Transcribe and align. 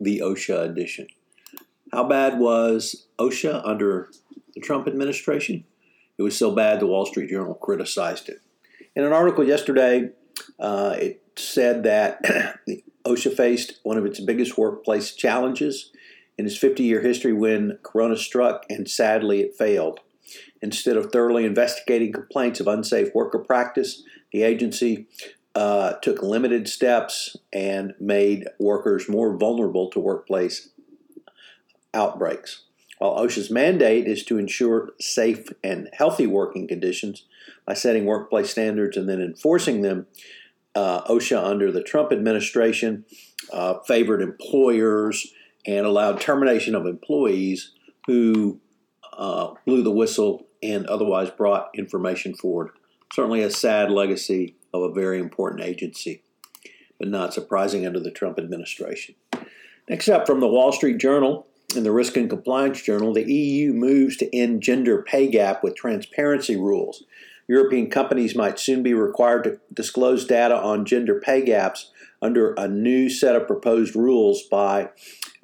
the 0.00 0.20
OSHA 0.20 0.70
edition. 0.70 1.06
How 1.92 2.04
bad 2.04 2.38
was 2.38 3.06
OSHA 3.18 3.62
under 3.64 4.10
the 4.54 4.60
Trump 4.60 4.86
administration? 4.86 5.64
It 6.18 6.22
was 6.22 6.36
so 6.36 6.50
bad 6.54 6.80
the 6.80 6.86
Wall 6.86 7.06
Street 7.06 7.30
Journal 7.30 7.54
criticized 7.54 8.28
it. 8.28 8.40
In 8.94 9.04
an 9.04 9.12
article 9.12 9.46
yesterday, 9.46 10.10
uh, 10.58 10.96
it 10.98 11.22
said 11.36 11.84
that 11.84 12.22
OSHA 13.04 13.36
faced 13.36 13.78
one 13.84 13.96
of 13.96 14.04
its 14.04 14.20
biggest 14.20 14.58
workplace 14.58 15.14
challenges 15.14 15.92
in 16.36 16.46
its 16.46 16.56
50 16.56 16.82
year 16.82 17.00
history 17.00 17.32
when 17.32 17.78
Corona 17.82 18.16
struck, 18.16 18.64
and 18.68 18.88
sadly 18.88 19.40
it 19.40 19.56
failed. 19.56 20.00
Instead 20.60 20.96
of 20.96 21.10
thoroughly 21.10 21.44
investigating 21.44 22.12
complaints 22.12 22.60
of 22.60 22.66
unsafe 22.66 23.14
worker 23.14 23.38
practice, 23.38 24.02
the 24.32 24.42
agency 24.42 25.06
uh, 25.58 25.94
took 25.94 26.22
limited 26.22 26.68
steps 26.68 27.36
and 27.52 27.92
made 27.98 28.46
workers 28.60 29.08
more 29.08 29.36
vulnerable 29.36 29.90
to 29.90 29.98
workplace 29.98 30.68
outbreaks. 31.92 32.62
While 32.98 33.16
OSHA's 33.16 33.50
mandate 33.50 34.06
is 34.06 34.24
to 34.26 34.38
ensure 34.38 34.90
safe 35.00 35.48
and 35.64 35.88
healthy 35.92 36.28
working 36.28 36.68
conditions 36.68 37.24
by 37.66 37.74
setting 37.74 38.04
workplace 38.04 38.50
standards 38.50 38.96
and 38.96 39.08
then 39.08 39.20
enforcing 39.20 39.82
them, 39.82 40.06
uh, 40.76 41.02
OSHA 41.10 41.44
under 41.44 41.72
the 41.72 41.82
Trump 41.82 42.12
administration 42.12 43.04
uh, 43.52 43.80
favored 43.80 44.22
employers 44.22 45.26
and 45.66 45.84
allowed 45.84 46.20
termination 46.20 46.76
of 46.76 46.86
employees 46.86 47.72
who 48.06 48.60
uh, 49.12 49.54
blew 49.66 49.82
the 49.82 49.90
whistle 49.90 50.46
and 50.62 50.86
otherwise 50.86 51.30
brought 51.30 51.70
information 51.74 52.32
forward. 52.32 52.70
Certainly 53.12 53.42
a 53.42 53.50
sad 53.50 53.90
legacy 53.90 54.54
of 54.72 54.82
a 54.82 54.92
very 54.92 55.18
important 55.18 55.62
agency, 55.62 56.22
but 56.98 57.08
not 57.08 57.34
surprising 57.34 57.86
under 57.86 58.00
the 58.00 58.10
Trump 58.10 58.38
administration. 58.38 59.14
Next 59.88 60.08
up 60.08 60.26
from 60.26 60.40
the 60.40 60.48
Wall 60.48 60.72
Street 60.72 60.98
Journal 60.98 61.46
and 61.74 61.84
the 61.84 61.92
Risk 61.92 62.16
and 62.16 62.28
Compliance 62.28 62.82
Journal, 62.82 63.12
the 63.12 63.30
EU 63.30 63.72
moves 63.72 64.16
to 64.18 64.36
end 64.36 64.62
gender 64.62 65.02
pay 65.02 65.28
gap 65.28 65.62
with 65.62 65.76
transparency 65.76 66.56
rules. 66.56 67.04
European 67.46 67.88
companies 67.88 68.36
might 68.36 68.58
soon 68.58 68.82
be 68.82 68.92
required 68.92 69.44
to 69.44 69.58
disclose 69.72 70.26
data 70.26 70.54
on 70.54 70.84
gender 70.84 71.18
pay 71.18 71.42
gaps 71.42 71.90
under 72.20 72.52
a 72.54 72.68
new 72.68 73.08
set 73.08 73.36
of 73.36 73.46
proposed 73.46 73.96
rules 73.96 74.42
by 74.42 74.90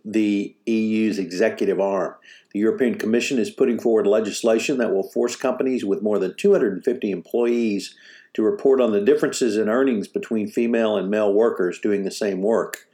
the 0.04 0.54
EU's 0.66 1.18
executive 1.18 1.80
arm. 1.80 2.14
The 2.54 2.60
European 2.60 2.94
Commission 2.94 3.40
is 3.40 3.50
putting 3.50 3.80
forward 3.80 4.06
legislation 4.06 4.78
that 4.78 4.94
will 4.94 5.10
force 5.10 5.34
companies 5.34 5.84
with 5.84 6.02
more 6.02 6.20
than 6.20 6.36
250 6.36 7.10
employees 7.10 7.96
to 8.32 8.44
report 8.44 8.80
on 8.80 8.92
the 8.92 9.00
differences 9.00 9.56
in 9.56 9.68
earnings 9.68 10.06
between 10.06 10.46
female 10.46 10.96
and 10.96 11.10
male 11.10 11.32
workers 11.32 11.80
doing 11.80 12.04
the 12.04 12.12
same 12.12 12.42
work. 12.42 12.86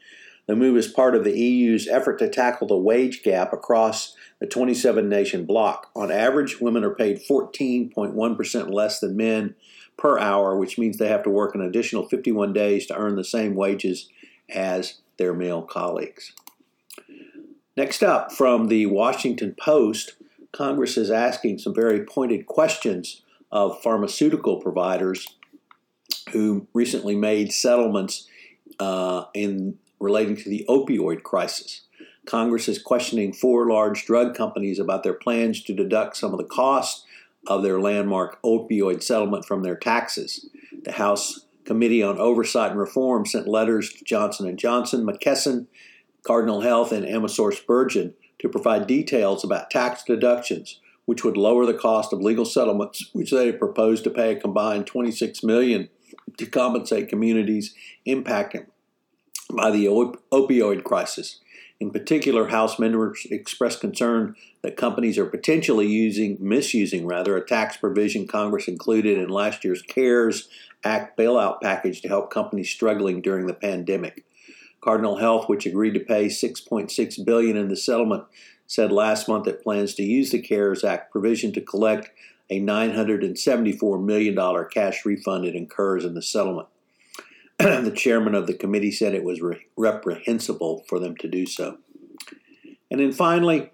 The 0.47 0.57
move 0.57 0.79
is 0.79 0.89
part 0.89 1.15
of 1.15 1.25
the 1.25 1.39
EU's 1.39 1.87
effort 1.89 2.19
to 2.21 2.31
tackle 2.31 2.69
the 2.69 2.77
wage 2.77 3.23
gap 3.23 3.53
across 3.53 4.17
the 4.39 4.47
27 4.47 5.11
nation 5.11 5.45
bloc. 5.45 5.91
On 5.95 6.11
average, 6.11 6.59
women 6.59 6.83
are 6.83 6.95
paid 6.95 7.21
14.1% 7.21 8.73
less 8.73 8.99
than 8.99 9.15
men 9.15 9.55
per 9.99 10.19
hour, 10.19 10.57
which 10.57 10.79
means 10.79 10.97
they 10.97 11.09
have 11.09 11.23
to 11.25 11.31
work 11.31 11.55
an 11.55 11.61
additional 11.61 12.09
51 12.09 12.55
days 12.55 12.87
to 12.87 12.97
earn 12.97 13.17
the 13.17 13.25
same 13.25 13.55
wages 13.55 14.09
as 14.49 15.01
their 15.19 15.35
male 15.35 15.61
colleagues. 15.61 16.33
Next 17.81 18.03
up, 18.03 18.31
from 18.31 18.69
the 18.69 18.85
Washington 18.85 19.57
Post, 19.59 20.17
Congress 20.53 20.99
is 20.99 21.11
asking 21.11 21.61
some 21.61 21.75
very 21.75 22.05
pointed 22.05 22.45
questions 22.45 23.23
of 23.51 23.83
pharmaceutical 23.83 24.61
providers 24.61 25.27
who 26.31 26.67
recently 26.75 27.17
made 27.17 27.55
settlements 27.55 28.29
uh, 28.81 29.25
in 29.33 29.79
relating 29.99 30.37
to 30.37 30.51
the 30.51 30.67
opioid 30.69 31.23
crisis. 31.23 31.81
Congress 32.27 32.69
is 32.69 32.79
questioning 32.79 33.33
four 33.33 33.67
large 33.67 34.05
drug 34.05 34.35
companies 34.35 34.79
about 34.79 35.03
their 35.03 35.15
plans 35.15 35.63
to 35.63 35.73
deduct 35.73 36.19
some 36.19 36.33
of 36.33 36.39
the 36.39 36.45
cost 36.45 37.07
of 37.47 37.63
their 37.63 37.81
landmark 37.81 38.43
opioid 38.43 39.03
settlement 39.03 39.47
from 39.47 39.63
their 39.63 39.75
taxes. 39.75 40.51
The 40.85 40.93
House 40.93 41.47
Committee 41.65 42.03
on 42.03 42.19
Oversight 42.19 42.73
and 42.73 42.79
Reform 42.79 43.25
sent 43.25 43.49
letters 43.49 43.91
to 43.95 44.05
Johnson 44.05 44.55
& 44.57 44.59
Johnson, 44.59 45.07
McKesson, 45.07 45.67
Cardinal 46.23 46.61
Health, 46.61 46.93
and 46.93 47.05
AmerisourceBergen 47.05 48.15
to 48.39 48.49
provide 48.49 48.87
details 48.87 49.45
about 49.45 49.71
tax 49.71 50.03
deductions 50.05 50.81
which 51.11 51.25
would 51.25 51.37
lower 51.37 51.67
the 51.67 51.75
cost 51.75 52.13
of 52.13 52.21
legal 52.21 52.45
settlements, 52.45 53.11
which 53.13 53.33
they 53.33 53.51
proposed 53.51 54.05
to 54.05 54.11
pay 54.11 54.31
a 54.31 54.41
combined 54.41 54.87
26 54.87 55.43
million 55.43 55.89
to 56.37 56.47
compensate 56.47 57.09
communities 57.09 57.75
impacted 58.05 58.65
by 59.53 59.73
the 59.73 59.89
op- 59.89 60.23
opioid 60.31 60.85
crisis. 60.85 61.41
In 61.81 61.91
particular, 61.91 62.47
House 62.47 62.79
members 62.79 63.27
expressed 63.29 63.81
concern 63.81 64.37
that 64.63 64.77
companies 64.77 65.19
are 65.19 65.27
potentially 65.27 65.89
using, 65.89 66.37
misusing 66.39 67.09
rather, 67.09 67.37
a 67.37 67.45
tax 67.45 67.77
provision 67.77 68.29
Congress 68.29 68.69
included 68.69 69.19
in 69.19 69.31
last 69.31 69.65
year's 69.65 69.83
CARES 69.83 70.49
Act 70.85 71.19
bailout 71.19 71.61
package 71.61 72.03
to 72.03 72.09
help 72.09 72.31
companies 72.31 72.71
struggling 72.71 73.21
during 73.21 73.49
the 73.49 73.53
pandemic. 73.53 74.25
Cardinal 74.81 75.17
Health, 75.17 75.49
which 75.49 75.67
agreed 75.67 75.95
to 75.95 76.01
pay 76.01 76.27
6.6 76.27 77.25
billion 77.25 77.57
in 77.57 77.69
the 77.69 77.77
settlement, 77.77 78.25
said 78.67 78.93
last 78.93 79.29
month 79.29 79.47
it 79.47 79.63
plans 79.63 79.95
to 79.95 80.03
use 80.03 80.31
the 80.31 80.41
CARES 80.41 80.85
Act 80.85 81.11
provision 81.11 81.53
to 81.53 81.61
collect 81.61 82.11
a 82.49 82.61
$974 82.61 84.03
million 84.03 84.67
cash 84.73 85.05
refund 85.05 85.45
it 85.45 85.55
incurs 85.55 86.05
in 86.05 86.15
the 86.15 86.23
settlement. 86.23 86.69
the 87.59 87.93
chairman 87.95 88.35
of 88.35 88.47
the 88.47 88.55
committee 88.55 88.91
said 88.91 89.15
it 89.15 89.25
was 89.25 89.41
re- 89.41 89.67
reprehensible 89.77 90.85
for 90.89 90.99
them 90.99 91.17
to 91.17 91.29
do 91.29 91.47
so. 91.47 91.79
And 92.91 93.01
then 93.01 93.13
finally, 93.13 93.71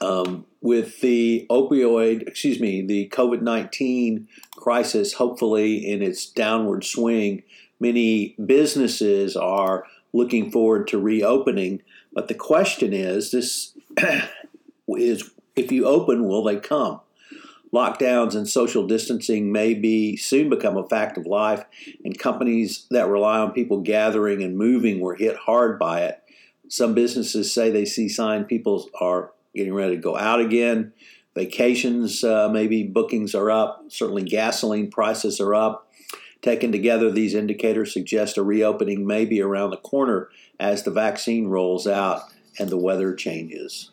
um, 0.00 0.46
with 0.60 1.00
the 1.00 1.46
opioid, 1.50 2.26
excuse 2.26 2.60
me, 2.60 2.82
the 2.82 3.08
COVID 3.08 3.42
19 3.42 4.28
crisis 4.56 5.14
hopefully 5.14 5.90
in 5.90 6.02
its 6.02 6.26
downward 6.26 6.84
swing, 6.84 7.42
many 7.80 8.34
businesses 8.44 9.36
are 9.36 9.84
looking 10.12 10.50
forward 10.50 10.88
to 10.88 10.98
reopening. 10.98 11.82
But 12.12 12.28
the 12.28 12.34
question 12.34 12.92
is 12.92 13.30
this 13.30 13.74
is 14.88 15.30
if 15.56 15.72
you 15.72 15.86
open, 15.86 16.26
will 16.26 16.44
they 16.44 16.56
come? 16.56 17.00
Lockdowns 17.72 18.34
and 18.34 18.48
social 18.48 18.86
distancing 18.86 19.52
may 19.52 19.74
be 19.74 20.16
soon 20.16 20.48
become 20.48 20.78
a 20.78 20.88
fact 20.88 21.18
of 21.18 21.26
life, 21.26 21.64
and 22.02 22.18
companies 22.18 22.86
that 22.90 23.08
rely 23.08 23.38
on 23.38 23.52
people 23.52 23.80
gathering 23.80 24.42
and 24.42 24.56
moving 24.56 25.00
were 25.00 25.16
hit 25.16 25.36
hard 25.36 25.78
by 25.78 26.02
it. 26.02 26.22
Some 26.68 26.94
businesses 26.94 27.52
say 27.52 27.70
they 27.70 27.84
see 27.84 28.08
signs 28.08 28.46
people 28.46 28.88
are 29.00 29.32
getting 29.54 29.74
ready 29.74 29.96
to 29.96 30.02
go 30.02 30.16
out 30.16 30.40
again. 30.40 30.92
Vacations, 31.34 32.24
uh, 32.24 32.48
maybe 32.48 32.84
bookings 32.84 33.34
are 33.34 33.50
up. 33.50 33.84
Certainly, 33.88 34.24
gasoline 34.24 34.90
prices 34.90 35.40
are 35.40 35.54
up. 35.54 35.87
Taken 36.40 36.70
together, 36.70 37.10
these 37.10 37.34
indicators 37.34 37.92
suggest 37.92 38.38
a 38.38 38.42
reopening 38.42 39.06
may 39.06 39.24
be 39.24 39.40
around 39.42 39.70
the 39.70 39.76
corner 39.76 40.28
as 40.60 40.84
the 40.84 40.90
vaccine 40.90 41.48
rolls 41.48 41.86
out 41.86 42.22
and 42.58 42.70
the 42.70 42.76
weather 42.76 43.14
changes. 43.14 43.90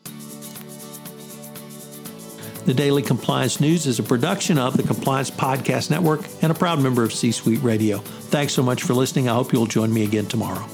The 2.66 2.74
Daily 2.74 3.04
Compliance 3.04 3.60
News 3.60 3.86
is 3.86 4.00
a 4.00 4.04
production 4.04 4.58
of 4.58 4.76
the 4.76 4.82
Compliance 4.82 5.30
Podcast 5.30 5.92
Network 5.92 6.22
and 6.42 6.52
a 6.52 6.56
proud 6.56 6.82
member 6.82 7.04
of 7.04 7.14
C 7.14 7.32
Suite 7.32 7.62
Radio. 7.62 8.00
Thanks 8.00 8.54
so 8.54 8.64
much 8.64 8.82
for 8.82 8.96
listening. 8.96 9.30
I 9.30 9.34
hope 9.36 9.54
you'll 9.54 9.68
join 9.68 9.94
me 9.94 10.04
again 10.04 10.26
tomorrow. 10.26 10.68